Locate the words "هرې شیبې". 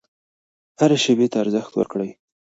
0.79-1.27